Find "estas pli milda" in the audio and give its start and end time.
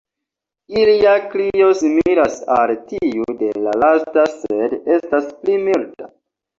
5.01-6.15